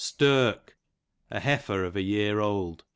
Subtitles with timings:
[0.03, 0.77] Stirk,
[1.29, 2.83] a heifer of a year old.